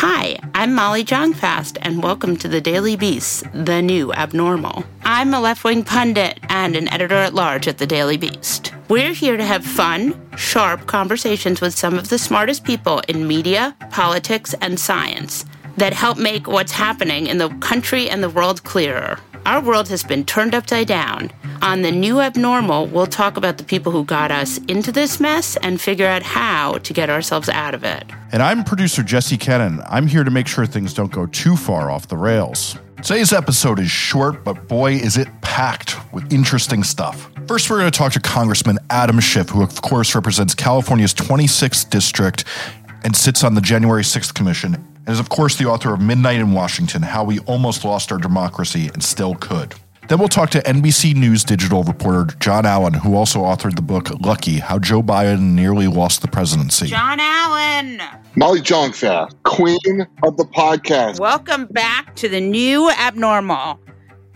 [0.00, 4.84] Hi, I'm Molly Jong-Fast, and welcome to the Daily Beast, the new abnormal.
[5.04, 8.74] I'm a left-wing pundit and an editor-at-large at the Daily Beast.
[8.90, 13.74] We're here to have fun, sharp conversations with some of the smartest people in media,
[13.90, 15.46] politics, and science
[15.78, 19.18] that help make what's happening in the country and the world clearer.
[19.46, 21.30] Our world has been turned upside down.
[21.62, 25.56] On the new abnormal, we'll talk about the people who got us into this mess
[25.58, 28.10] and figure out how to get ourselves out of it.
[28.32, 29.80] And I'm producer Jesse Cannon.
[29.88, 32.76] I'm here to make sure things don't go too far off the rails.
[33.04, 37.30] Today's episode is short, but boy, is it packed with interesting stuff.
[37.46, 41.88] First, we're going to talk to Congressman Adam Schiff, who, of course, represents California's 26th
[41.88, 42.44] district
[43.04, 46.40] and sits on the January 6th Commission, and is, of course, the author of Midnight
[46.40, 49.74] in Washington How We Almost Lost Our Democracy and Still Could.
[50.08, 54.08] Then we'll talk to NBC News digital reporter John Allen, who also authored the book
[54.20, 56.86] Lucky How Joe Biden Nearly Lost the Presidency.
[56.86, 58.00] John Allen!
[58.36, 61.18] Molly Jong-Fast, queen of the podcast.
[61.18, 63.80] Welcome back to the new abnormal.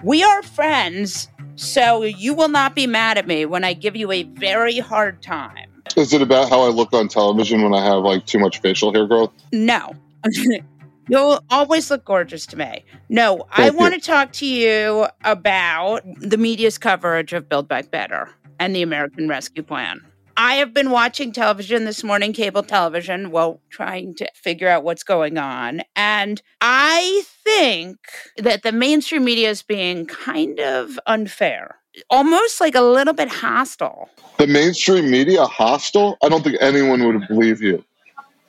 [0.02, 4.10] We are friends, so you will not be mad at me when I give you
[4.10, 5.68] a very hard time.
[5.96, 8.92] Is it about how I look on television when I have like too much facial
[8.92, 9.32] hair growth?
[9.52, 9.94] No.
[11.08, 12.84] You'll always look gorgeous to me.
[13.08, 13.78] No, I Thank you.
[13.78, 18.82] want to talk to you about the media's coverage of Build Back Better and the
[18.82, 20.02] American Rescue Plan.
[20.36, 25.02] I have been watching television this morning, cable television, while trying to figure out what's
[25.02, 25.82] going on.
[25.96, 27.98] And I think
[28.38, 31.77] that the mainstream media is being kind of unfair,
[32.08, 34.08] almost like a little bit hostile.
[34.39, 36.16] The mainstream media hostile?
[36.22, 37.84] I don't think anyone would believe you.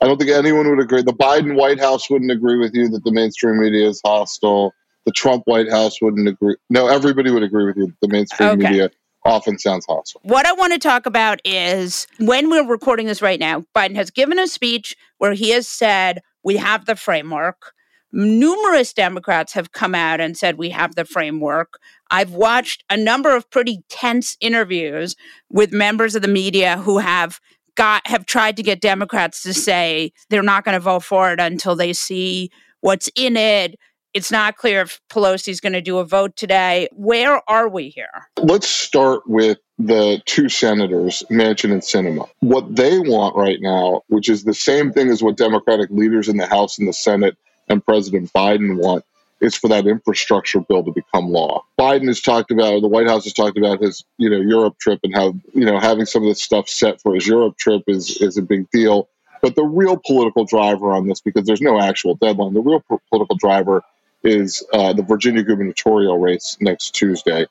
[0.01, 1.03] I don't think anyone would agree.
[1.03, 4.73] The Biden White House wouldn't agree with you that the mainstream media is hostile.
[5.05, 6.55] The Trump White House wouldn't agree.
[6.69, 8.69] No, everybody would agree with you that the mainstream Okay.
[8.69, 8.89] media
[9.23, 10.21] often sounds hostile.
[10.23, 14.09] What I want to talk about is when we're recording this right now, Biden has
[14.09, 17.73] given a speech where he has said, We have the framework.
[18.11, 21.75] Numerous Democrats have come out and said, We have the framework.
[22.09, 25.15] I've watched a number of pretty tense interviews
[25.49, 27.39] with members of the media who have
[27.75, 31.39] got have tried to get Democrats to say they're not going to vote for it
[31.39, 32.51] until they see
[32.81, 33.77] what's in it.
[34.13, 36.89] It's not clear if Pelosi's going to do a vote today.
[36.91, 38.27] Where are we here?
[38.37, 42.27] Let's start with the two senators, Manchin and Sinema.
[42.41, 46.37] What they want right now, which is the same thing as what Democratic leaders in
[46.37, 47.37] the House and the Senate
[47.69, 49.05] and President Biden want,
[49.41, 51.63] is for that infrastructure bill to become law.
[51.79, 54.77] Biden has talked about, or the White House has talked about his, you know, Europe
[54.79, 57.83] trip and how, you know, having some of this stuff set for his Europe trip
[57.87, 59.09] is is a big deal.
[59.41, 63.01] But the real political driver on this, because there's no actual deadline, the real po-
[63.09, 63.81] political driver
[64.23, 67.47] is uh, the Virginia gubernatorial race next Tuesday.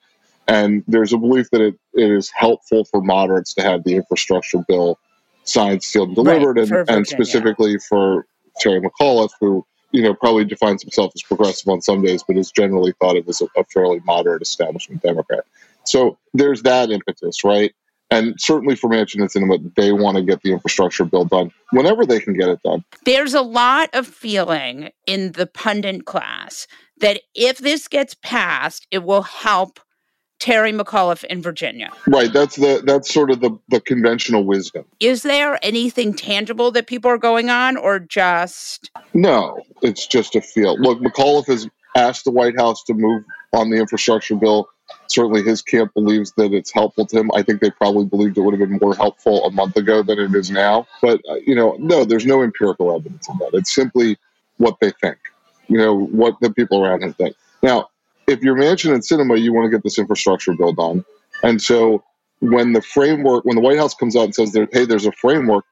[0.47, 4.65] And there's a belief that it, it is helpful for moderates to have the infrastructure
[4.69, 4.99] bill
[5.45, 8.27] signed, sealed, and delivered, for and, and specifically for
[8.61, 12.51] Terry McAuliffe, who you know probably defines himself as progressive on some days, but is
[12.51, 15.45] generally thought of as a, a fairly moderate establishment Democrat.
[15.85, 17.73] So there's that impetus, right?
[18.11, 22.05] And certainly for Manchin and Sinema, they want to get the infrastructure bill done whenever
[22.05, 22.85] they can get it done.
[23.05, 26.67] there's a lot of feeling in the pundit class
[27.01, 29.81] that if this gets passed, it will help
[30.41, 31.91] Terry McAuliffe in Virginia.
[32.07, 32.33] Right.
[32.33, 34.85] That's the that's sort of the the conventional wisdom.
[34.99, 40.41] Is there anything tangible that people are going on, or just No, it's just a
[40.41, 40.81] feel.
[40.81, 44.69] Look, McAuliffe has asked the White House to move on the infrastructure bill.
[45.09, 47.31] Certainly, his camp believes that it's helpful to him.
[47.35, 50.19] I think they probably believed it would have been more helpful a month ago than
[50.19, 50.87] it is now.
[51.03, 53.51] But uh, you know, no, there's no empirical evidence of that.
[53.53, 54.17] It's simply
[54.57, 55.19] what they think.
[55.69, 57.37] You know, what the people around him think.
[57.63, 57.91] Now,
[58.31, 61.05] if you're Manchin and Sinema, you want to get this infrastructure bill on.
[61.43, 62.03] and so
[62.41, 65.65] when the framework, when the White House comes out and says, "Hey, there's a framework,"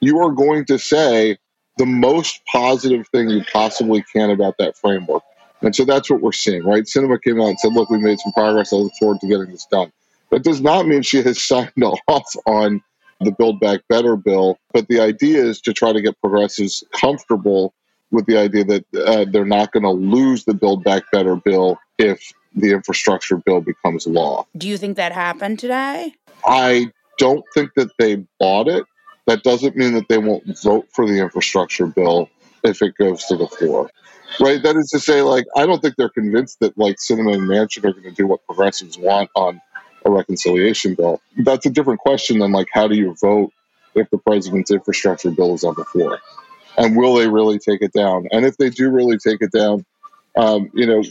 [0.00, 1.38] you are going to say
[1.78, 5.22] the most positive thing you possibly can about that framework.
[5.62, 6.84] And so that's what we're seeing, right?
[6.84, 8.72] Sinema came out and said, look, we made some progress.
[8.72, 9.92] I look forward to getting this done.
[10.30, 11.72] That does not mean she has signed
[12.08, 12.82] off on
[13.20, 17.72] the Build Back Better bill, but the idea is to try to get progressives comfortable
[18.12, 21.78] with the idea that uh, they're not going to lose the Build Back Better bill
[21.98, 24.46] if the infrastructure bill becomes law.
[24.56, 26.14] do you think that happened today?
[26.44, 28.84] I don't think that they bought it.
[29.26, 32.28] That doesn't mean that they won't vote for the infrastructure bill
[32.62, 33.90] if it goes to the floor.
[34.40, 34.62] Right?
[34.62, 37.84] That is to say, like, I don't think they're convinced that, like, Sinema and Manchin
[37.84, 39.60] are going to do what progressives want on
[40.04, 41.20] a reconciliation bill.
[41.38, 43.52] That's a different question than, like, how do you vote
[43.94, 46.18] if the president's infrastructure bill is on the floor?
[46.76, 48.28] And will they really take it down?
[48.32, 49.84] And if they do really take it down,
[50.36, 51.02] um, you know,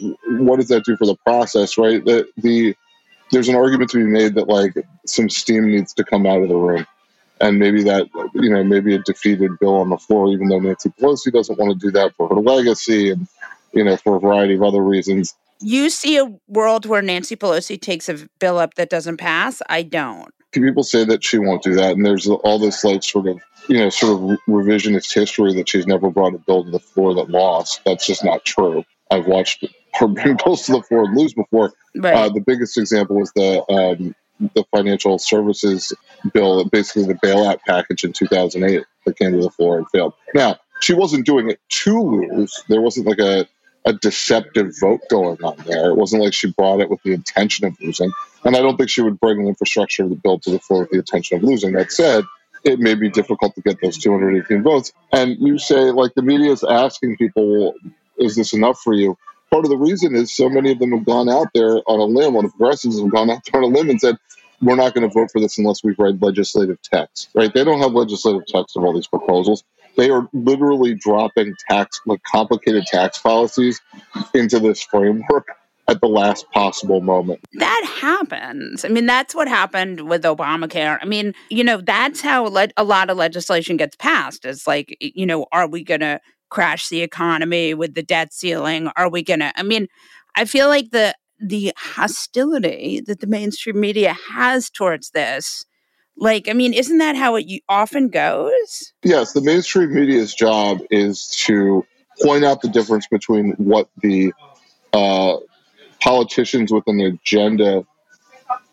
[0.43, 2.03] what does that do for the process, right?
[2.03, 2.75] The, the
[3.31, 4.73] there's an argument to be made that like
[5.05, 6.85] some steam needs to come out of the room
[7.41, 10.89] and maybe that you know maybe a defeated bill on the floor, even though Nancy
[10.89, 13.27] Pelosi doesn't want to do that for her legacy and
[13.73, 15.33] you know for a variety of other reasons.
[15.59, 19.61] You see a world where Nancy Pelosi takes a bill up that doesn't pass.
[19.69, 20.33] I don't.
[20.51, 23.77] People say that she won't do that, and there's all this like sort of you
[23.77, 27.29] know sort of revisionist history that she's never brought a bill to the floor that
[27.29, 27.81] lost.
[27.85, 28.83] That's just not true.
[29.09, 31.73] I've watched her bring bills to the floor and lose before.
[31.95, 32.13] Right.
[32.13, 34.15] Uh, the biggest example was the um,
[34.55, 35.93] the financial services
[36.33, 40.13] bill, basically the bailout package in 2008 that came to the floor and failed.
[40.33, 42.63] Now, she wasn't doing it to lose.
[42.67, 43.47] There wasn't like a,
[43.85, 45.91] a deceptive vote going on there.
[45.91, 48.11] It wasn't like she brought it with the intention of losing.
[48.43, 50.97] And I don't think she would bring an infrastructure bill to the floor with the
[50.97, 51.73] intention of losing.
[51.73, 52.23] That said,
[52.63, 54.93] it may be difficult to get those 218 votes.
[55.11, 57.75] And you say, like, the media is asking people,
[58.17, 59.17] is this enough for you?
[59.49, 62.05] Part of the reason is so many of them have gone out there on a
[62.05, 64.15] limb, on the progressives have gone out there on a limb and said,
[64.61, 67.53] we're not going to vote for this unless we've read legislative text, right?
[67.53, 69.63] They don't have legislative text of all these proposals.
[69.97, 73.81] They are literally dropping tax, like complicated tax policies
[74.33, 75.47] into this framework
[75.91, 77.41] at the last possible moment.
[77.53, 78.85] That happens.
[78.85, 80.97] I mean, that's what happened with Obamacare.
[81.01, 84.45] I mean, you know, that's how le- a lot of legislation gets passed.
[84.45, 88.89] It's like, you know, are we going to crash the economy with the debt ceiling?
[88.95, 89.51] Are we going to?
[89.59, 89.87] I mean,
[90.35, 95.65] I feel like the the hostility that the mainstream media has towards this
[96.15, 101.29] like i mean isn't that how it often goes yes the mainstream media's job is
[101.29, 101.83] to
[102.21, 104.31] point out the difference between what the
[104.93, 105.37] uh,
[106.01, 107.85] politicians with an agenda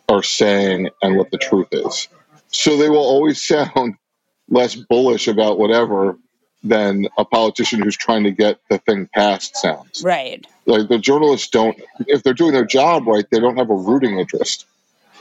[0.08, 2.08] are saying and what the truth is
[2.50, 3.94] so they will always sound
[4.48, 6.18] less bullish about whatever
[6.64, 10.02] than a politician who's trying to get the thing passed sounds.
[10.02, 10.44] Right.
[10.66, 14.18] Like the journalists don't, if they're doing their job right, they don't have a rooting
[14.18, 14.66] interest,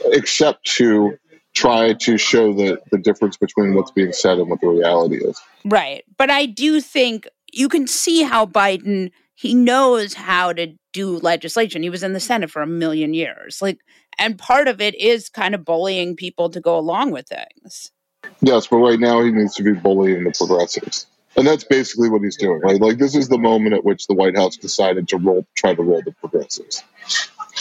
[0.06, 1.16] except to
[1.54, 5.40] try to show the, the difference between what's being said and what the reality is.
[5.64, 6.04] Right.
[6.16, 11.82] But I do think you can see how Biden, he knows how to do legislation.
[11.82, 13.62] He was in the Senate for a million years.
[13.62, 13.78] Like,
[14.18, 17.92] and part of it is kind of bullying people to go along with things.
[18.40, 21.06] Yes, but right now he needs to be bullying the progressives
[21.38, 22.60] and that's basically what he's doing.
[22.60, 25.74] Right, like this is the moment at which the White House decided to roll, try
[25.74, 26.82] to roll the progressives.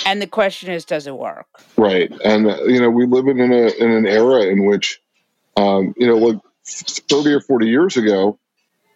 [0.06, 1.46] And the question is, does it work?
[1.78, 5.00] Right, and uh, you know we live in, in a in an era in which,
[5.56, 8.40] um, you know, like thirty or forty years ago,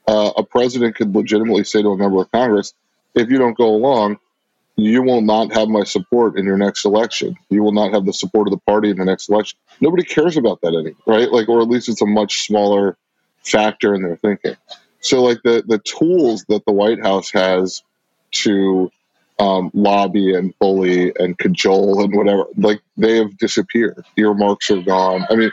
[0.08, 2.74] uh, a president could legitimately say to a member of Congress,
[3.16, 4.18] "If you don't go along,
[4.76, 7.36] you will not have my support in your next election.
[7.50, 10.38] You will not have the support of the party in the next election." Nobody cares
[10.38, 11.32] about that anymore, right?
[11.32, 12.98] Like, or at least it's a much smaller
[13.44, 14.56] factor in their thinking.
[15.02, 17.84] So, like the the tools that the White House has
[18.32, 18.92] to
[19.40, 24.06] um, lobby and bully and cajole and whatever, like they have disappeared.
[24.16, 25.26] Earmarks are gone.
[25.30, 25.52] I mean,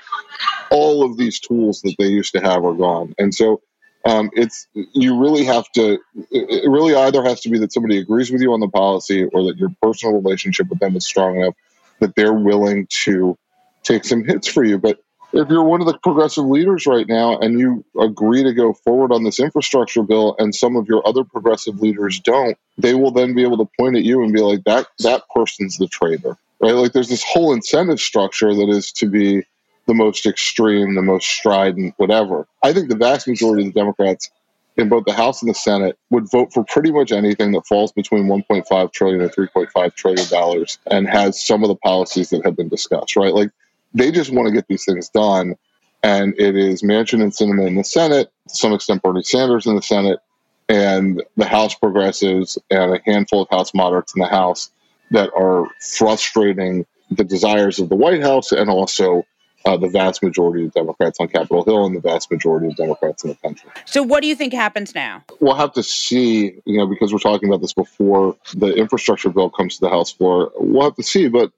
[0.70, 3.14] all of these tools that they used to have are gone.
[3.18, 3.62] And so,
[4.04, 5.98] um, it's you really have to.
[6.30, 9.44] It really either has to be that somebody agrees with you on the policy, or
[9.44, 11.54] that your personal relationship with them is strong enough
[12.00, 13.36] that they're willing to
[13.82, 14.78] take some hits for you.
[14.78, 15.00] But
[15.32, 19.12] if you're one of the progressive leaders right now and you agree to go forward
[19.12, 23.34] on this infrastructure bill and some of your other progressive leaders don't, they will then
[23.34, 26.36] be able to point at you and be like, that that person's the traitor.
[26.60, 26.72] Right?
[26.72, 29.44] Like there's this whole incentive structure that is to be
[29.88, 32.46] the most extreme, the most strident, whatever.
[32.62, 34.30] I think the vast majority of the Democrats
[34.76, 37.90] in both the House and the Senate would vote for pretty much anything that falls
[37.90, 42.54] between 1.5 trillion and 3.5 trillion dollars and has some of the policies that have
[42.54, 43.34] been discussed, right?
[43.34, 43.50] Like
[43.94, 45.56] they just want to get these things done.
[46.02, 49.74] And it is Manchin and Sinema in the Senate, to some extent Bernie Sanders in
[49.74, 50.20] the Senate,
[50.68, 54.70] and the House progressives and a handful of House moderates in the House
[55.10, 59.24] that are frustrating the desires of the White House and also
[59.64, 63.24] uh, the vast majority of Democrats on Capitol Hill and the vast majority of Democrats
[63.24, 63.70] in the country.
[63.84, 65.24] So, what do you think happens now?
[65.40, 69.50] We'll have to see, you know, because we're talking about this before the infrastructure bill
[69.50, 70.52] comes to the House floor.
[70.56, 71.52] We'll have to see, but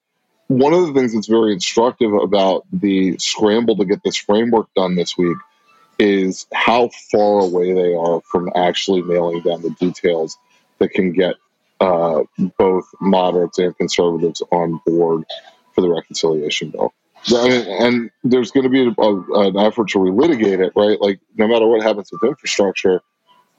[0.48, 4.96] one of the things that's very instructive about the scramble to get this framework done
[4.96, 5.36] this week
[6.00, 10.38] is how far away they are from actually nailing down the details
[10.78, 11.36] that can get
[11.80, 12.22] uh,
[12.58, 15.24] both moderates and conservatives on board
[15.74, 16.92] for the reconciliation bill.
[17.28, 21.00] And there's going to be a, a, an effort to relitigate it, right?
[21.00, 23.02] Like, no matter what happens with infrastructure,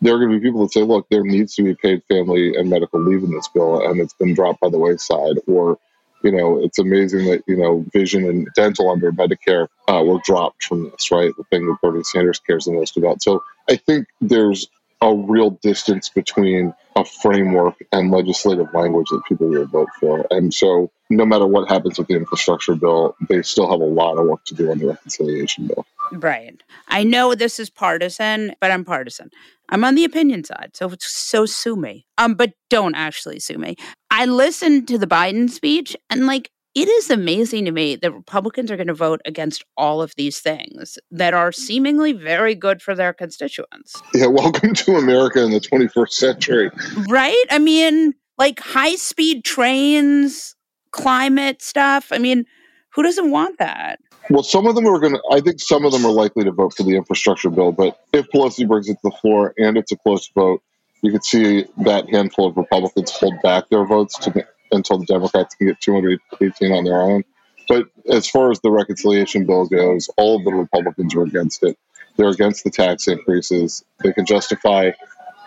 [0.01, 2.56] there are going to be people that say, look, there needs to be paid family
[2.56, 5.38] and medical leave in this bill, and it's been dropped by the wayside.
[5.48, 5.77] Or,
[6.24, 10.63] you know, it's amazing that, you know, vision and dental under Medicare uh, were dropped
[10.63, 11.32] from this, right?
[11.38, 13.22] The thing that Bernie Sanders cares the most about.
[13.22, 14.68] So I think there's
[15.01, 20.25] a real distance between a framework and legislative language that people will vote for.
[20.29, 24.17] And so, no matter what happens with the infrastructure bill, they still have a lot
[24.17, 25.86] of work to do on the reconciliation bill.
[26.12, 26.62] Right.
[26.89, 29.31] I know this is partisan, but I'm partisan.
[29.70, 32.05] I'm on the opinion side, so so sue me.
[32.17, 33.77] Um, but don't actually sue me.
[34.12, 38.71] I listened to the Biden speech, and like it is amazing to me that Republicans
[38.71, 41.55] are going to vote against all of these things that are mm.
[41.55, 44.01] seemingly very good for their constituents.
[44.13, 46.71] Yeah, welcome to America in the 21st century.
[47.09, 47.43] Right?
[47.49, 50.55] I mean, like high speed trains,
[50.91, 52.07] climate stuff.
[52.11, 52.45] I mean,
[52.93, 53.99] who doesn't want that?
[54.29, 56.51] Well, some of them are going to, I think some of them are likely to
[56.51, 59.91] vote for the infrastructure bill, but if Pelosi brings it to the floor and it's
[59.91, 60.61] a close vote,
[61.01, 65.55] you could see that handful of Republicans hold back their votes to until the Democrats
[65.55, 67.23] can get 218 on their own.
[67.67, 71.77] But as far as the reconciliation bill goes, all of the Republicans are against it.
[72.17, 73.83] They're against the tax increases.
[74.03, 74.91] They can justify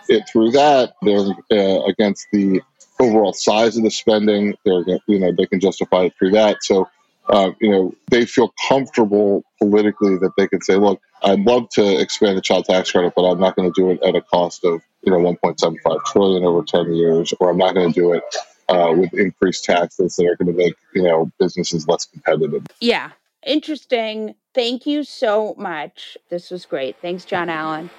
[0.09, 0.93] it through that.
[1.01, 1.19] They're
[1.51, 2.61] uh, against the
[2.99, 4.55] overall size of the spending.
[4.65, 6.63] They're you know they can justify it through that.
[6.63, 6.89] So
[7.29, 11.99] uh, you know they feel comfortable politically that they can say, look, I'd love to
[11.99, 14.63] expand the child tax credit, but I'm not going to do it at a cost
[14.65, 18.23] of you know 1.75 trillion over 10 years, or I'm not going to do it
[18.69, 22.65] uh, with increased taxes that are going to make you know businesses less competitive.
[22.79, 23.11] Yeah,
[23.45, 24.35] interesting.
[24.53, 26.17] Thank you so much.
[26.29, 26.95] This was great.
[27.01, 27.89] Thanks, John Allen.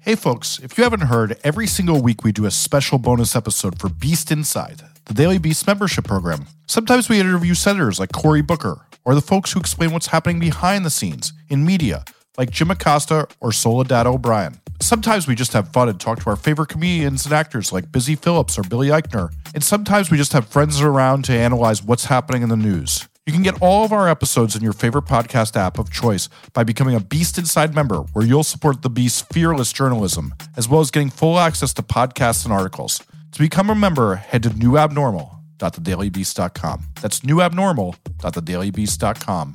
[0.00, 3.80] Hey, folks, if you haven't heard, every single week we do a special bonus episode
[3.80, 6.44] for Beast Inside, the Daily Beast membership program.
[6.66, 10.84] Sometimes we interview senators like Cory Booker, or the folks who explain what's happening behind
[10.84, 12.04] the scenes in media,
[12.36, 14.60] like Jim Acosta or Soledad O'Brien.
[14.80, 18.16] Sometimes we just have fun and talk to our favorite comedians and actors like Busy
[18.16, 19.32] Phillips or Billy Eichner.
[19.54, 23.08] And sometimes we just have friends around to analyze what's happening in the news.
[23.26, 26.62] You can get all of our episodes in your favorite podcast app of choice by
[26.62, 30.90] becoming a Beast Inside member, where you'll support the Beast's fearless journalism, as well as
[30.90, 33.02] getting full access to podcasts and articles.
[33.32, 36.82] To become a member, head to newabnormal.thedailybeast.com.
[37.00, 39.54] That's newabnormal.thedailybeast.com.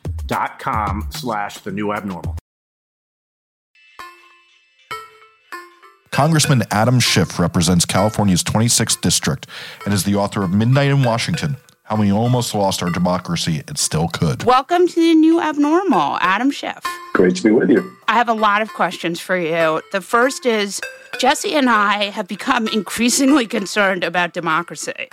[0.31, 2.37] dot com slash the new abnormal.
[6.11, 9.47] Congressman Adam Schiff represents California's 26th district
[9.85, 13.77] and is the author of Midnight in Washington, How We Almost Lost Our Democracy It
[13.77, 14.43] Still Could.
[14.43, 16.83] Welcome to the new abnormal, Adam Schiff.
[17.13, 17.91] Great to be with you.
[18.07, 19.81] I have a lot of questions for you.
[19.91, 20.79] The first is
[21.19, 25.09] Jesse and I have become increasingly concerned about democracy.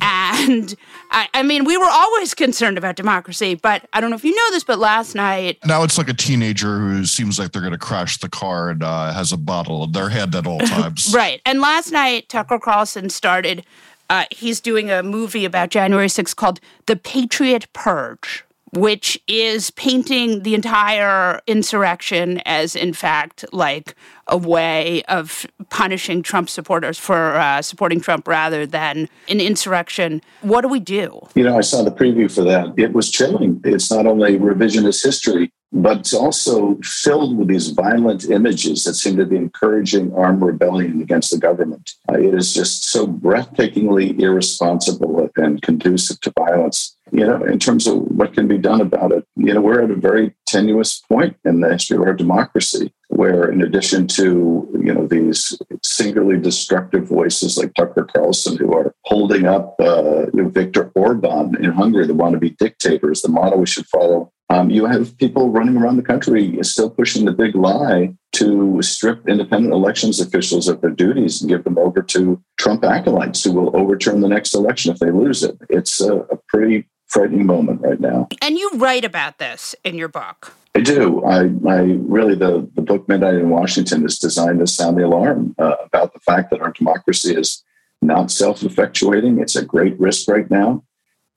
[0.00, 0.74] And
[1.10, 4.34] I, I, mean, we were always concerned about democracy, but I don't know if you
[4.34, 5.58] know this, but last night.
[5.64, 8.82] Now it's like a teenager who seems like they're going to crash the car and
[8.82, 11.12] uh, has a bottle in their hand at all times.
[11.14, 11.40] right.
[11.44, 13.64] And last night, Tucker Carlson started,
[14.08, 20.42] uh, he's doing a movie about January 6th called The Patriot Purge which is painting
[20.42, 23.94] the entire insurrection as, in fact, like
[24.26, 30.22] a way of punishing Trump supporters for uh, supporting Trump rather than an insurrection.
[30.42, 31.20] What do we do?
[31.34, 32.72] You know, I saw the preview for that.
[32.76, 33.60] It was chilling.
[33.64, 39.16] It's not only revisionist history, but it's also filled with these violent images that seem
[39.16, 41.90] to be encouraging armed rebellion against the government.
[42.08, 47.86] Uh, it is just so breathtakingly irresponsible and conducive to violence you know, in terms
[47.86, 51.36] of what can be done about it, you know, we're at a very tenuous point
[51.44, 57.08] in the history of our democracy where in addition to, you know, these singularly destructive
[57.08, 62.56] voices like Tucker Carlson who are holding up uh, Viktor Orban in Hungary, the wannabe
[62.56, 64.32] dictators, the model we should follow.
[64.50, 69.28] Um, you have people running around the country still pushing the big lie to strip
[69.28, 73.74] independent elections officials of their duties and give them over to Trump acolytes who will
[73.76, 75.56] overturn the next election if they lose it.
[75.68, 78.28] It's a, a pretty frightening moment right now.
[78.42, 80.52] And you write about this in your book.
[80.74, 81.24] I do.
[81.24, 85.54] I, I really, the, the book Midnight in Washington is designed to sound the alarm
[85.58, 87.64] uh, about the fact that our democracy is
[88.02, 89.40] not self effectuating.
[89.40, 90.84] It's a great risk right now.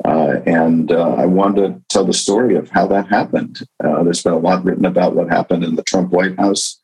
[0.06, 3.62] Uh, and uh, I wanted to tell the story of how that happened.
[3.84, 6.80] Uh, there's been a lot written about what happened in the Trump White House,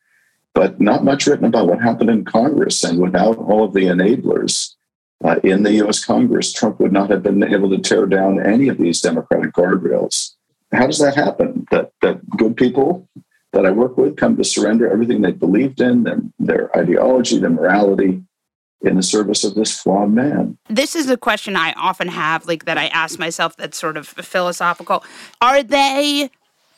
[0.54, 2.82] but not much written about what happened in Congress.
[2.82, 4.74] And without all of the enablers,
[5.22, 8.68] uh, in the US Congress, Trump would not have been able to tear down any
[8.68, 10.34] of these Democratic guardrails.
[10.72, 11.66] How does that happen?
[11.70, 13.08] That, that good people
[13.52, 17.50] that I work with come to surrender everything they believed in, their, their ideology, their
[17.50, 18.22] morality,
[18.82, 20.56] in the service of this flawed man?
[20.68, 24.06] This is a question I often have, like that I ask myself that's sort of
[24.08, 25.04] philosophical.
[25.40, 26.30] Are they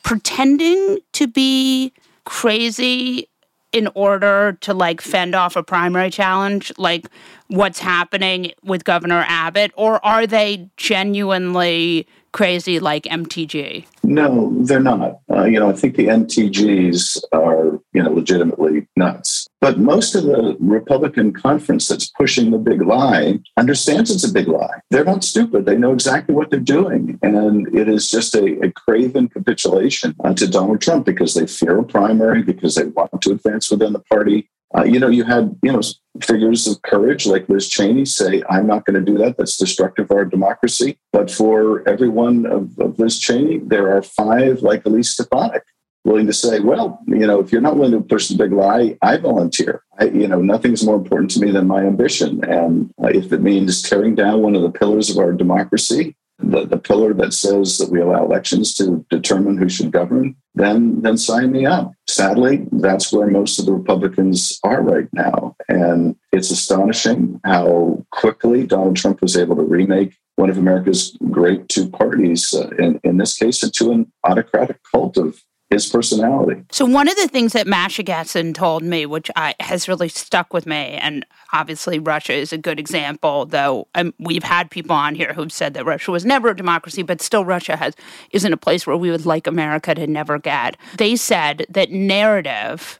[0.03, 1.93] pretending to be
[2.25, 3.29] crazy
[3.71, 7.07] in order to like fend off a primary challenge like
[7.53, 13.85] what's happening with Governor Abbott or are they genuinely crazy like MTG?
[14.01, 15.19] No, they're not.
[15.31, 19.47] Uh, you know, I think the MTGs are, you know, legitimately nuts.
[19.61, 24.47] But most of the Republican conference that's pushing the big lie understands it's a big
[24.47, 24.79] lie.
[24.89, 25.67] They're not stupid.
[25.67, 27.19] They know exactly what they're doing.
[27.21, 31.77] And it is just a, a craven capitulation uh, to Donald Trump because they fear
[31.77, 34.49] a primary, because they want to advance within the party.
[34.75, 35.81] Uh, you know, you had, you know,
[36.21, 39.37] figures of courage like Liz Cheney say, I'm not going to do that.
[39.37, 40.97] That's destructive of our democracy.
[41.11, 45.63] But for everyone of, of Liz Cheney, there are five like Elise Stefanik
[46.05, 48.97] willing to say, well, you know, if you're not willing to push the big lie,
[49.01, 49.83] I volunteer.
[49.99, 52.43] I, you know, nothing's more important to me than my ambition.
[52.43, 56.65] And uh, if it means tearing down one of the pillars of our democracy, the,
[56.65, 61.17] the pillar that says that we allow elections to determine who should govern, then then
[61.17, 61.91] sign me up.
[62.07, 65.55] Sadly, that's where most of the Republicans are right now.
[65.67, 71.69] And it's astonishing how quickly Donald Trump was able to remake one of America's great
[71.69, 76.61] two parties, uh, in, in this case, into an autocratic cult of his personality.
[76.71, 80.53] So one of the things that Masha Gessen told me, which I, has really stuck
[80.53, 85.15] with me, and obviously Russia is a good example, though um, we've had people on
[85.15, 87.95] here who've said that Russia was never a democracy, but still Russia has
[88.31, 90.77] isn't a place where we would like America to never get.
[90.97, 92.99] They said that narrative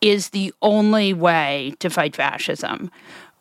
[0.00, 2.90] is the only way to fight fascism.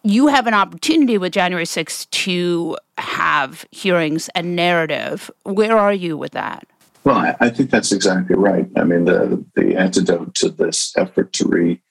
[0.04, 5.30] You have an opportunity with January 6th to have hearings and narrative.
[5.44, 6.68] Where are you with that?
[7.04, 8.68] Well, I think that's exactly right.
[8.76, 11.82] I mean, the the antidote to this effort to re,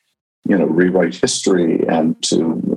[0.45, 2.37] you know, rewrite history and to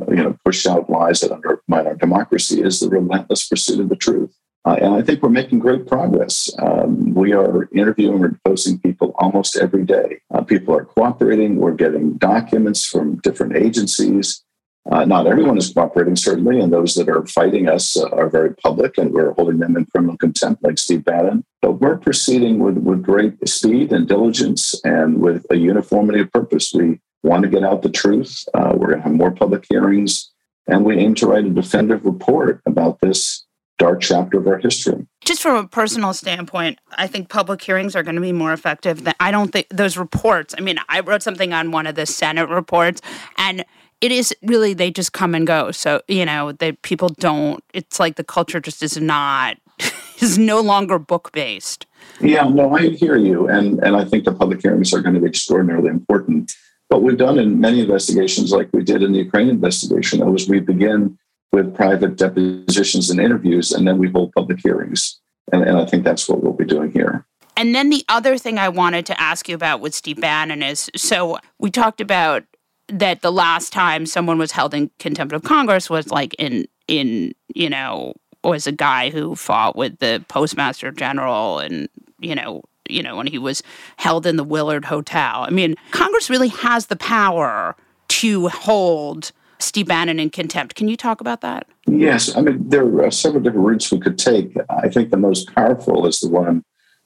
[0.09, 3.95] you know push out lies that undermine our democracy is the relentless pursuit of the
[3.95, 4.35] truth.
[4.65, 6.49] Uh, and I think we're making great progress.
[6.59, 10.21] Um, we are interviewing and deposing people almost every day.
[10.33, 11.57] Uh, people are cooperating.
[11.57, 14.42] We're getting documents from different agencies.
[14.91, 18.53] Uh, not everyone is cooperating, certainly, and those that are fighting us uh, are very
[18.55, 21.43] public, and we're holding them in criminal contempt, like Steve Bannon.
[21.61, 26.73] But we're proceeding with, with great speed and diligence and with a uniformity of purpose.
[26.73, 28.43] We want to get out the truth.
[28.53, 30.31] Uh, we're going to have more public hearings,
[30.67, 33.45] and we aim to write a definitive report about this
[33.79, 35.07] dark chapter of our history.
[35.23, 39.05] Just from a personal standpoint, I think public hearings are going to be more effective
[39.05, 40.53] than I don't think those reports.
[40.57, 43.01] I mean, I wrote something on one of the Senate reports,
[43.37, 43.63] and
[44.03, 45.71] it is really they just come and go.
[45.71, 47.63] So you know that people don't.
[47.73, 49.57] It's like the culture just is not
[50.21, 51.85] is no longer book based.
[52.19, 55.21] Yeah, no, I hear you, and and I think the public hearings are going to
[55.21, 56.51] be extraordinarily important.
[56.89, 60.59] What we've done in many investigations, like we did in the Ukraine investigation, was we
[60.59, 61.17] begin
[61.53, 65.21] with private depositions and interviews, and then we hold public hearings.
[65.53, 67.25] And, and I think that's what we'll be doing here.
[67.55, 70.89] And then the other thing I wanted to ask you about with Steve Bannon is
[70.95, 72.43] so we talked about
[72.87, 77.33] that the last time someone was held in contempt of Congress was like in in
[77.53, 81.87] you know was a guy who fought with the postmaster general and
[82.19, 83.63] you know you know when he was
[83.97, 85.43] held in the Willard Hotel.
[85.43, 87.75] I mean, Congress really has the power
[88.09, 90.75] to hold Steve Bannon in contempt.
[90.75, 91.67] Can you talk about that?
[91.87, 92.35] Yes.
[92.35, 94.55] I mean, there are several different routes we could take.
[94.69, 96.63] I think the most powerful is the one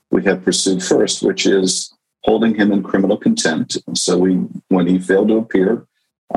[0.09, 1.93] we have pursued first, which is
[2.27, 3.77] holding him in criminal contempt.
[3.95, 4.33] So we,
[4.67, 5.87] when he failed to appear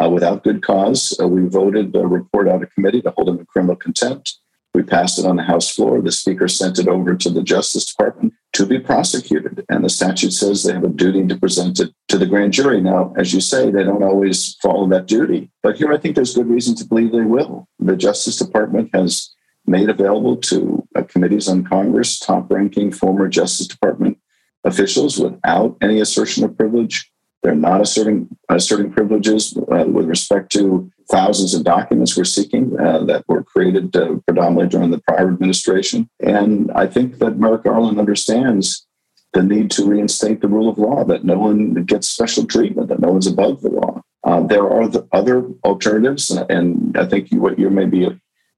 [0.00, 3.40] uh, without good cause, uh, we voted a report out of committee to hold him
[3.40, 4.38] in criminal contempt.
[4.72, 6.00] We passed it on the House floor.
[6.00, 9.64] The Speaker sent it over to the Justice Department to be prosecuted.
[9.68, 12.81] And the statute says they have a duty to present it to the grand jury.
[12.81, 15.50] Now, as you say, they don't always follow that duty.
[15.64, 17.66] But here I think there's good reason to believe they will.
[17.81, 19.35] The Justice Department has
[19.66, 24.18] made available to uh, committees on Congress top ranking former Justice Department
[24.64, 27.11] officials without any assertion of privilege.
[27.42, 33.05] They're not asserting, asserting privileges uh, with respect to thousands of documents we're seeking uh,
[33.05, 36.09] that were created uh, predominantly during the prior administration.
[36.20, 38.87] And I think that Merrick Garland understands
[39.33, 43.01] the need to reinstate the rule of law, that no one gets special treatment, that
[43.01, 44.03] no one's above the law.
[44.25, 48.09] Uh, there are the other alternatives, and I think what you may be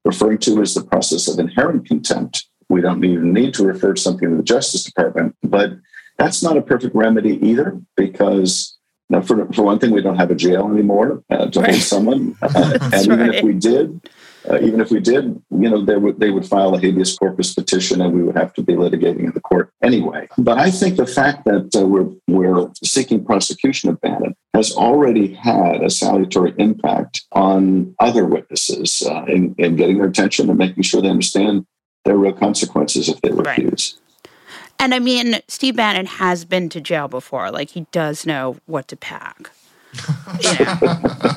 [0.05, 2.49] referring to is the process of inherent contempt.
[2.73, 5.73] We don't even need to refer to something to the Justice Department, but
[6.19, 8.79] that's not a perfect remedy either, because
[9.11, 11.71] now, for, for one thing, we don't have a jail anymore uh, to right.
[11.73, 12.37] hold someone.
[12.43, 13.35] Uh, and even right.
[13.35, 14.01] if we did,
[14.49, 17.55] uh, even if we did, you know, they would they would file a habeas corpus
[17.55, 20.29] petition, and we would have to be litigating in the court anyway.
[20.37, 25.35] But I think the fact that uh, we're we're seeking prosecution of Bannon has already
[25.35, 30.83] had a salutary impact on other witnesses uh, in, in getting their attention and making
[30.83, 31.67] sure they understand
[32.05, 33.99] there are real consequences if they refuse.
[33.99, 34.31] Right.
[34.79, 37.51] And I mean, Steve Bannon has been to jail before.
[37.51, 39.51] Like he does know what to pack.
[40.43, 40.79] You know,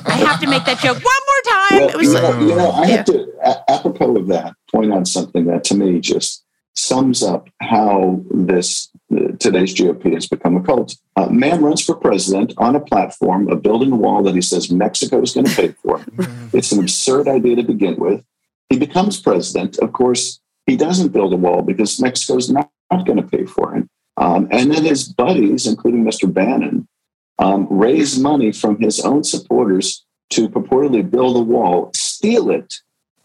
[0.06, 1.86] I have to make that joke one more time.
[1.94, 2.96] Well, you, know, you know, I yeah.
[2.96, 6.42] have to, a- apropos of that, point out something that to me just
[6.74, 10.96] sums up how this uh, today's GOP has become a cult.
[11.16, 14.70] Uh, man runs for president on a platform of building a wall that he says
[14.70, 16.04] Mexico is going to pay for.
[16.52, 18.24] it's an absurd idea to begin with.
[18.70, 19.78] He becomes president.
[19.78, 23.44] Of course, he doesn't build a wall because Mexico is not not going to pay
[23.44, 23.88] for it.
[24.16, 26.32] Um, and then his buddies, including Mr.
[26.32, 26.86] Bannon,
[27.38, 32.74] um, raise money from his own supporters to purportedly build a wall, steal it,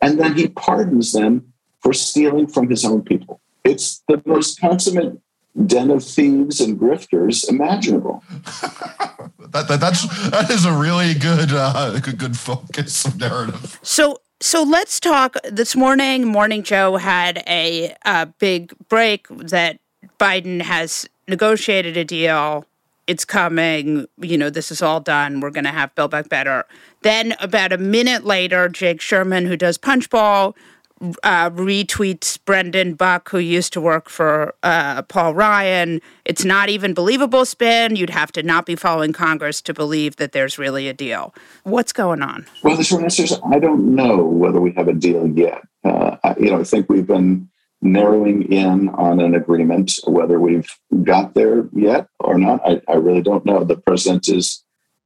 [0.01, 3.39] and then he pardons them for stealing from his own people.
[3.63, 5.19] It's the most consummate
[5.65, 8.23] den of thieves and grifters imaginable.
[9.49, 13.79] that, that, that's that is a really good uh, good, good focus narrative.
[13.81, 15.37] So so let's talk.
[15.49, 19.79] This morning, Morning Joe had a, a big break that
[20.19, 22.65] Biden has negotiated a deal.
[23.05, 24.07] It's coming.
[24.19, 25.41] You know, this is all done.
[25.41, 26.65] We're going to have Build Back Better.
[27.03, 30.55] Then, about a minute later, Jake Sherman, who does Punchbowl,
[31.23, 36.01] uh, retweets Brendan Buck, who used to work for uh, Paul Ryan.
[36.25, 37.95] It's not even believable spin.
[37.95, 41.33] You'd have to not be following Congress to believe that there's really a deal.
[41.63, 42.45] What's going on?
[42.63, 45.61] Well, the short answer is I don't know whether we have a deal yet.
[45.83, 47.49] Uh, I, you know, I think we've been
[47.81, 49.93] narrowing in on an agreement.
[50.05, 50.69] Whether we've
[51.03, 53.63] got there yet or not, I, I really don't know.
[53.63, 54.63] The president is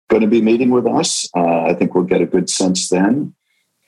[0.09, 1.29] going to be meeting with us.
[1.35, 3.33] Uh, I think we'll get a good sense then.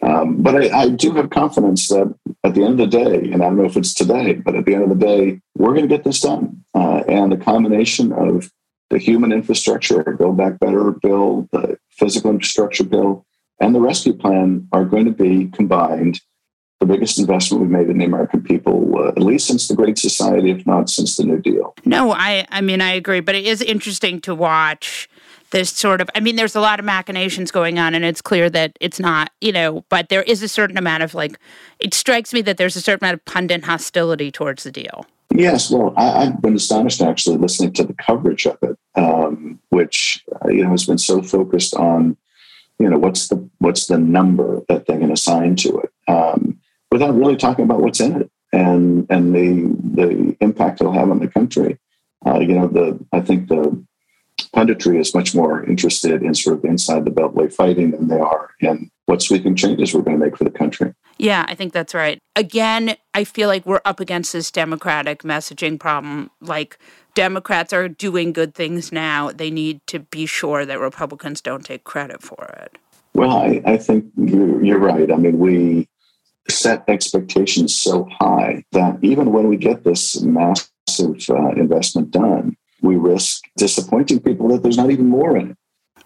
[0.02, 3.42] Um, but I, I, do have confidence that at the end of the day, and
[3.42, 5.88] I don't know if it's today, but at the end of the day, we're going
[5.88, 6.64] to get this done.
[6.76, 8.52] Uh, and the combination of
[8.92, 13.26] the human infrastructure, Build Back Better bill, the physical infrastructure bill,
[13.60, 16.22] and the rescue plan are going to be combined
[16.80, 19.98] the biggest investment we've made in the American people, uh, at least since the Great
[19.98, 21.74] Society, if not since the New Deal.
[21.86, 23.20] No, I, I mean, I agree.
[23.20, 25.10] But it is interesting to watch
[25.52, 28.50] this sort of, I mean, there's a lot of machinations going on, and it's clear
[28.50, 31.38] that it's not, you know, but there is a certain amount of like,
[31.80, 35.06] it strikes me that there's a certain amount of pundit hostility towards the deal.
[35.34, 40.24] Yes, well, I, have been astonished actually listening to the coverage of it, um, which
[40.44, 42.16] uh, you know has been so focused on,
[42.80, 46.58] you know, what's the what's the number that they're going to assign to it, um,
[46.92, 51.20] without really talking about what's in it and and the the impact it'll have on
[51.20, 51.78] the country.
[52.26, 53.84] Uh, you know, the I think the
[54.56, 58.52] punditry is much more interested in sort of inside the beltway fighting than they are
[58.60, 60.94] in what sweeping changes we're going to make for the country.
[61.18, 62.20] Yeah, I think that's right.
[62.36, 66.30] Again, I feel like we're up against this democratic messaging problem.
[66.42, 66.78] Like
[67.16, 69.32] Democrats are doing good things now.
[69.32, 72.78] They need to be sure that Republicans don't take credit for it.
[73.14, 75.12] Well, I, I think you're, you're right.
[75.12, 75.90] I mean, we
[76.50, 80.70] set expectations so high that even when we get this massive
[81.30, 85.58] uh, investment done, we risk disappointing people that there's not even more in it.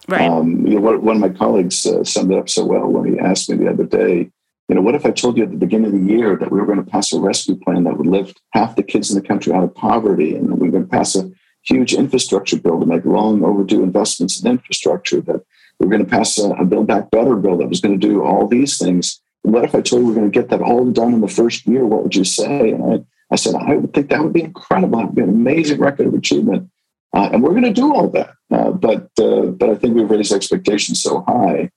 [0.08, 0.28] Right.
[0.28, 3.18] Um, you know, one of my colleagues uh, summed it up so well when he
[3.18, 4.30] asked me the other day,
[4.68, 6.58] you know, what if I told you at the beginning of the year that we
[6.58, 9.26] were going to pass a rescue plan that would lift half the kids in the
[9.26, 11.30] country out of poverty, and we are going to pass a
[11.62, 15.44] huge infrastructure bill to make long overdue investments in infrastructure, that
[15.78, 18.08] we are going to pass a, a Build Back Better bill that was going to
[18.08, 19.20] do all these things.
[19.42, 21.28] What if I told you we are going to get that all done in the
[21.28, 21.84] first year?
[21.84, 22.70] What would you say?
[22.70, 25.00] And I, I said, I would think that would be incredible.
[25.00, 26.70] It would be an amazing record of achievement.
[27.14, 28.34] Uh, and we're going to do all that.
[28.50, 31.70] Uh, but uh, but I think we've raised expectations so high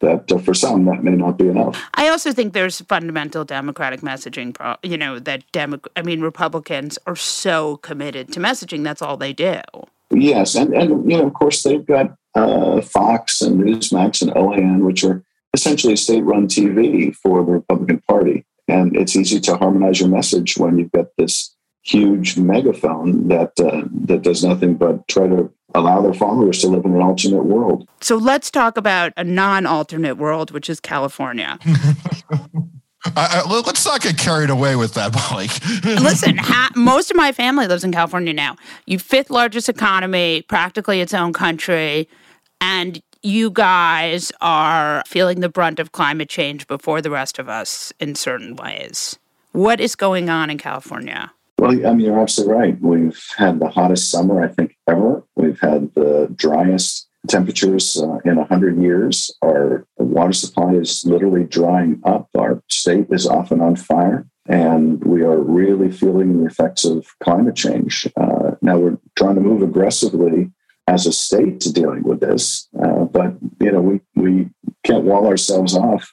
[0.00, 1.82] that uh, for some that may not be enough.
[1.94, 4.54] I also think there's fundamental democratic messaging.
[4.54, 8.84] Pro- you know that Demo- I mean Republicans are so committed to messaging.
[8.84, 9.60] That's all they do.
[10.10, 14.80] Yes, and and you know of course they've got uh, Fox and Newsmax and OAN,
[14.80, 15.22] which are
[15.54, 20.78] essentially state-run TV for the Republican Party, and it's easy to harmonize your message when
[20.78, 26.14] you've got this huge megaphone that uh, that does nothing but try to allow their
[26.14, 27.88] followers to live in an alternate world.
[28.00, 31.58] So let's talk about a non-alternate world, which is California.
[33.16, 35.48] I, I, let's not get carried away with that, Molly.
[36.02, 38.56] Listen, ha- most of my family lives in California now.
[38.86, 42.08] You fifth largest economy, practically its own country,
[42.60, 47.92] and you guys are feeling the brunt of climate change before the rest of us
[48.00, 49.18] in certain ways.
[49.52, 51.30] What is going on in California?
[51.58, 52.80] Well, I mean, you're absolutely right.
[52.80, 55.22] We've had the hottest summer, I think, ever.
[55.36, 59.30] We've had the driest temperatures uh, in 100 years.
[59.42, 62.28] Our water supply is literally drying up.
[62.38, 64.26] Our state is often on fire.
[64.46, 68.06] And we are really feeling the effects of climate change.
[68.16, 70.50] Uh, now we're trying to move aggressively
[70.88, 74.48] as a state to dealing with this, uh, but you know we we
[74.84, 76.12] can't wall ourselves off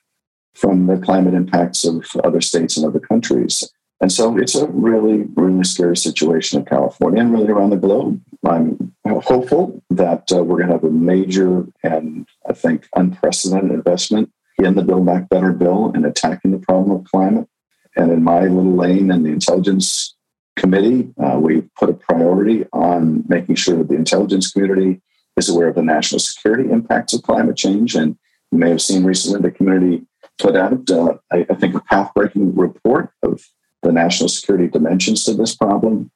[0.53, 3.69] from the climate impacts of other states and other countries.
[4.01, 8.21] And so it's a really, really scary situation in California and really around the globe.
[8.45, 14.31] I'm hopeful that uh, we're going to have a major and I think unprecedented investment
[14.59, 17.47] in the Build Back Better bill and attacking the problem of climate.
[17.95, 20.14] And in my little lane in the intelligence
[20.55, 25.01] committee, uh, we put a priority on making sure that the intelligence community
[25.37, 27.95] is aware of the national security impacts of climate change.
[27.95, 28.17] And
[28.51, 30.05] you may have seen recently the community
[30.37, 33.43] put out, uh, I, I think, a path breaking report of
[33.83, 36.11] the national security dimensions to this problem.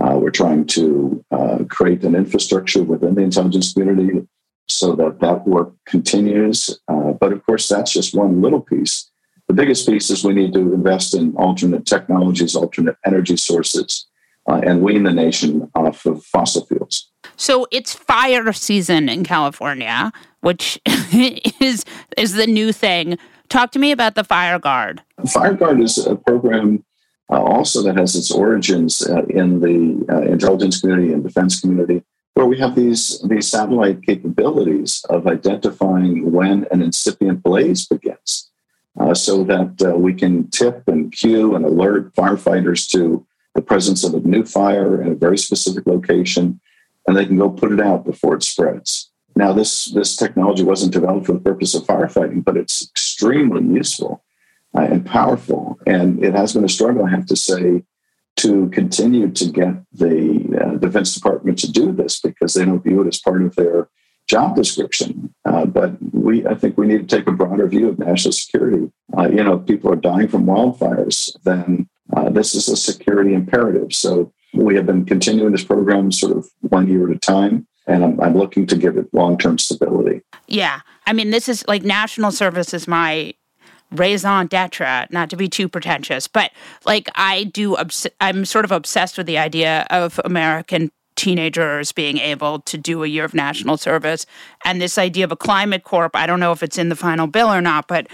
[0.00, 4.26] Uh, we're trying to uh, create an infrastructure within the intelligence community
[4.68, 6.78] so that that work continues.
[6.88, 9.10] Uh, but of course, that's just one little piece.
[9.48, 14.06] The biggest piece is we need to invest in alternate technologies, alternate energy sources,
[14.48, 17.10] uh, and wean the nation off of fossil fuels.
[17.36, 21.84] So it's fire season in California, which is
[22.16, 23.18] is the new thing.
[23.48, 25.02] Talk to me about the Fire Guard.
[25.26, 26.84] Fire Guard is a program
[27.30, 32.02] uh, also that has its origins uh, in the uh, intelligence community and defense community,
[32.34, 38.47] where we have these, these satellite capabilities of identifying when an incipient blaze begins.
[38.98, 44.02] Uh, so that uh, we can tip and cue and alert firefighters to the presence
[44.02, 46.60] of a new fire in a very specific location,
[47.06, 49.10] and they can go put it out before it spreads.
[49.36, 54.24] Now, this, this technology wasn't developed for the purpose of firefighting, but it's extremely useful
[54.76, 55.78] uh, and powerful.
[55.86, 57.84] And it has been a struggle, I have to say,
[58.38, 63.02] to continue to get the uh, Defense Department to do this because they don't view
[63.02, 63.88] it as part of their
[64.28, 65.34] job description.
[65.44, 68.90] Uh, but we, I think, we need to take a broader view of national security.
[69.16, 73.34] Uh, you know, if people are dying from wildfires, then uh, this is a security
[73.34, 73.92] imperative.
[73.92, 78.04] So we have been continuing this program sort of one year at a time and
[78.04, 80.20] I'm, I'm, looking to give it long-term stability.
[80.46, 83.34] Yeah, I mean, this is like national service is my
[83.90, 86.52] raison d'etre, not to be too pretentious, but
[86.84, 92.18] like I do, obs- I'm sort of obsessed with the idea of American teenagers being
[92.18, 94.24] able to do a year of national service.
[94.64, 97.26] And this idea of a climate corps, I don't know if it's in the final
[97.26, 98.06] bill or not, but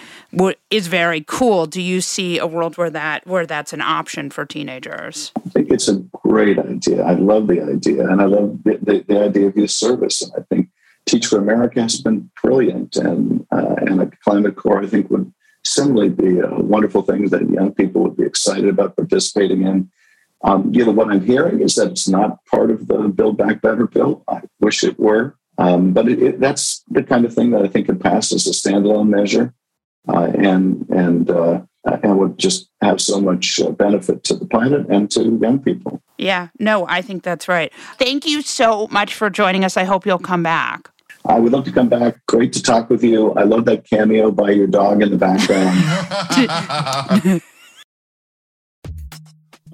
[0.70, 1.66] is very cool.
[1.66, 5.32] Do you see a world where that where that's an option for teenagers?
[5.36, 7.04] I think it's a great idea.
[7.04, 10.22] I love the idea, and I love the, the, the idea of youth service.
[10.22, 10.70] And I think
[11.06, 15.30] Teach for America has been brilliant, and uh, and a climate corps I think would
[15.66, 19.90] similarly be a wonderful thing that young people would be excited about participating in.
[20.44, 23.62] Um, you know, what I'm hearing is that it's not part of the Build Back
[23.62, 24.22] Better bill.
[24.28, 25.36] I wish it were.
[25.56, 28.46] Um, but it, it, that's the kind of thing that I think could pass as
[28.46, 29.54] a standalone measure
[30.08, 34.86] uh, and, and, uh, and would just have so much uh, benefit to the planet
[34.90, 36.02] and to young people.
[36.18, 37.72] Yeah, no, I think that's right.
[37.98, 39.76] Thank you so much for joining us.
[39.76, 40.90] I hope you'll come back.
[41.26, 42.16] I would love to come back.
[42.26, 43.32] Great to talk with you.
[43.32, 45.80] I love that cameo by your dog in the background.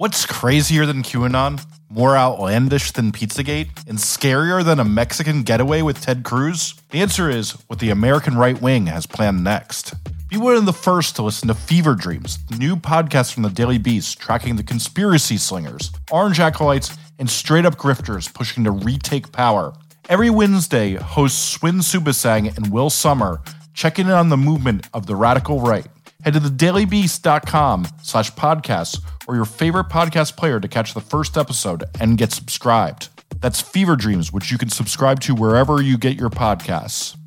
[0.01, 1.63] What's crazier than QAnon?
[1.87, 3.87] More outlandish than Pizzagate?
[3.87, 6.73] And scarier than a Mexican getaway with Ted Cruz?
[6.89, 9.93] The answer is what the American right wing has planned next.
[10.27, 13.51] Be one of the first to listen to Fever Dreams, the new podcast from the
[13.51, 19.31] Daily Beast tracking the conspiracy slingers, orange acolytes, and straight up grifters pushing to retake
[19.31, 19.71] power.
[20.09, 23.39] Every Wednesday, hosts Swin Suebsaeng and Will Sommer
[23.75, 25.85] check in on the movement of the radical right.
[26.23, 31.83] Head to thedailybeast.com slash podcasts or your favorite podcast player to catch the first episode
[31.99, 33.09] and get subscribed.
[33.39, 37.17] That's Fever Dreams, which you can subscribe to wherever you get your podcasts.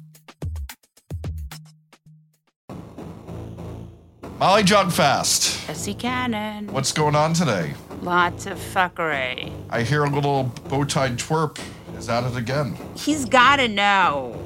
[4.38, 5.66] Molly Jong-Fast.
[5.66, 6.66] Jesse Cannon.
[6.72, 7.72] What's going on today?
[8.02, 9.52] Lots of fuckery.
[9.70, 11.58] I hear a little bow-tied twerp
[11.96, 12.76] is at it again.
[12.94, 14.38] He's got to know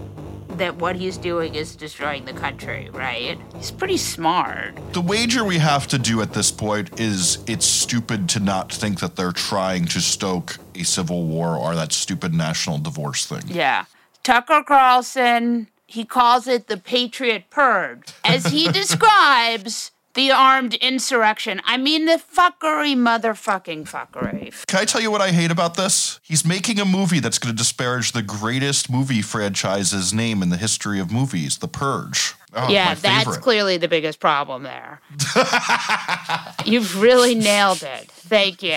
[0.58, 3.38] that what he's doing is destroying the country, right?
[3.56, 4.76] He's pretty smart.
[4.92, 9.00] The wager we have to do at this point is it's stupid to not think
[9.00, 13.42] that they're trying to stoke a civil war or that stupid national divorce thing.
[13.46, 13.86] Yeah.
[14.22, 18.12] Tucker Carlson, he calls it the Patriot Purge.
[18.24, 21.60] As he describes, the armed insurrection.
[21.64, 24.66] I mean, the fuckery, motherfucking fuckery.
[24.66, 26.18] Can I tell you what I hate about this?
[26.24, 30.56] He's making a movie that's going to disparage the greatest movie franchise's name in the
[30.56, 32.34] history of movies, The Purge.
[32.54, 35.00] Oh, yeah, that's clearly the biggest problem there.
[36.64, 38.10] You've really nailed it.
[38.10, 38.76] Thank you.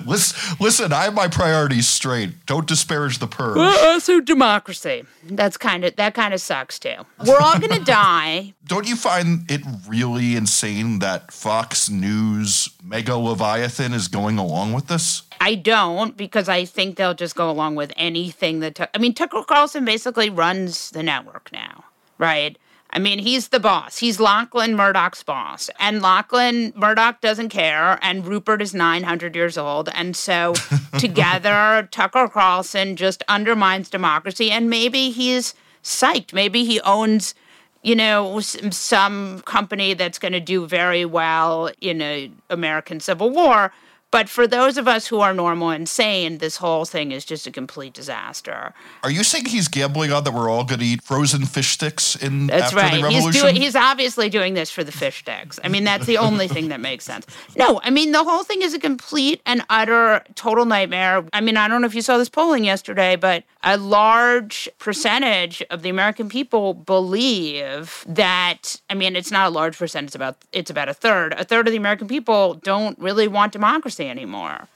[0.06, 2.46] listen, listen, I have my priorities straight.
[2.46, 3.58] Don't disparage the purge.
[3.58, 5.04] Uh, also, democracy.
[5.24, 6.94] That's kind of that kind of sucks too.
[7.26, 8.54] We're all gonna die.
[8.66, 14.86] Don't you find it really insane that Fox News Mega Leviathan is going along with
[14.86, 15.22] this?
[15.40, 18.90] I don't because I think they'll just go along with anything that.
[18.94, 21.84] I mean, Tucker Carlson basically runs the network now,
[22.18, 22.56] right?
[22.96, 23.98] I mean, he's the boss.
[23.98, 25.68] He's Lachlan Murdoch's boss.
[25.78, 27.98] And Lachlan Murdoch doesn't care.
[28.00, 29.90] And Rupert is 900 years old.
[29.92, 30.54] And so
[30.98, 34.50] together, Tucker Carlson just undermines democracy.
[34.50, 35.54] And maybe he's
[35.84, 36.32] psyched.
[36.32, 37.34] Maybe he owns,
[37.82, 43.74] you know, some company that's going to do very well in a American Civil War.
[44.16, 47.46] But for those of us who are normal and sane, this whole thing is just
[47.46, 48.72] a complete disaster.
[49.02, 52.16] Are you saying he's gambling on that we're all going to eat frozen fish sticks
[52.16, 52.94] in that's after right.
[52.94, 53.32] the revolution?
[53.32, 55.60] He's, doing, he's obviously doing this for the fish sticks.
[55.62, 57.26] I mean, that's the only thing that makes sense.
[57.58, 61.22] No, I mean, the whole thing is a complete and utter total nightmare.
[61.34, 65.62] I mean, I don't know if you saw this polling yesterday, but a large percentage
[65.68, 70.38] of the American people believe that, I mean, it's not a large percentage, it's about,
[70.52, 71.34] it's about a third.
[71.34, 74.68] A third of the American people don't really want democracy democracy anymore.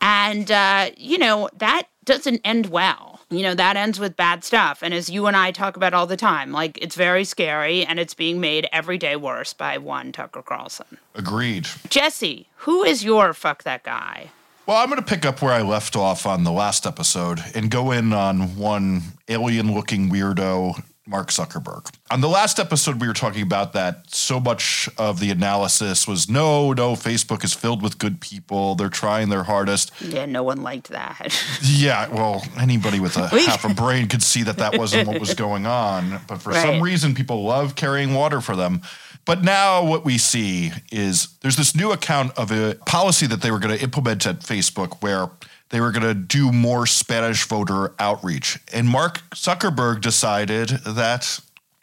[0.00, 3.20] And, uh, you know, that doesn't end well.
[3.30, 4.82] You know, that ends with bad stuff.
[4.82, 7.98] And as you and I talk about all the time, like it's very scary and
[7.98, 10.98] it's being made every day worse by one Tucker Carlson.
[11.14, 11.66] Agreed.
[11.88, 14.30] Jesse, who is your fuck that guy?
[14.66, 17.70] Well, I'm going to pick up where I left off on the last episode and
[17.70, 21.92] go in on one alien looking weirdo Mark Zuckerberg.
[22.10, 26.28] On the last episode, we were talking about that so much of the analysis was
[26.28, 28.76] no, no, Facebook is filled with good people.
[28.76, 29.90] They're trying their hardest.
[30.00, 31.36] Yeah, no one liked that.
[31.62, 35.34] yeah, well, anybody with a half a brain could see that that wasn't what was
[35.34, 36.20] going on.
[36.28, 36.62] But for right.
[36.62, 38.82] some reason, people love carrying water for them.
[39.24, 43.50] But now what we see is there's this new account of a policy that they
[43.50, 45.28] were going to implement at Facebook where
[45.72, 48.60] they were going to do more Spanish voter outreach.
[48.72, 51.40] And Mark Zuckerberg decided that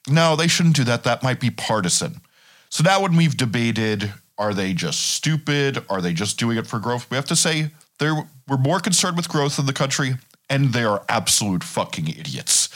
[0.07, 1.03] no, they shouldn't do that.
[1.03, 2.21] That might be partisan.
[2.69, 5.83] So now, when we've debated, are they just stupid?
[5.89, 7.09] Are they just doing it for growth?
[7.09, 10.15] We have to say they're, we're more concerned with growth in the country,
[10.49, 12.69] and they are absolute fucking idiots.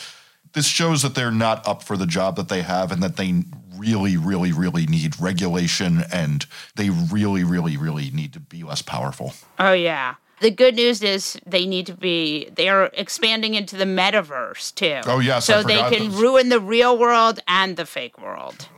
[0.53, 3.43] This shows that they're not up for the job that they have and that they
[3.75, 9.33] really, really, really need regulation and they really, really, really need to be less powerful.
[9.59, 10.15] Oh, yeah.
[10.43, 14.99] The good news is they need to be they are expanding into the metaverse too.
[15.05, 16.21] Oh, yes, I so they can those.
[16.21, 18.67] ruin the real world and the fake world.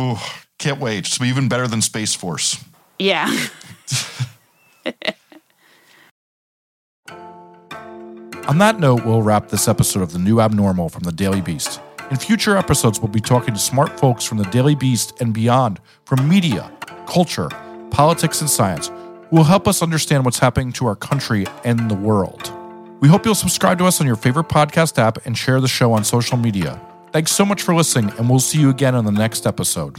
[0.00, 0.16] Ooh,
[0.58, 1.06] can't wait.
[1.06, 2.64] It's even better than Space Force.
[2.98, 3.26] Yeah.
[8.48, 11.80] On that note, we'll wrap this episode of The New Abnormal from the Daily Beast.
[12.10, 15.80] In future episodes, we'll be talking to smart folks from the Daily Beast and beyond
[16.06, 16.72] from media,
[17.06, 17.50] culture,
[17.92, 19.03] politics, and science who
[19.34, 22.52] will help us understand what's happening to our country and the world.
[23.00, 25.92] We hope you'll subscribe to us on your favorite podcast app and share the show
[25.92, 26.80] on social media.
[27.10, 29.98] Thanks so much for listening, and we'll see you again on the next episode.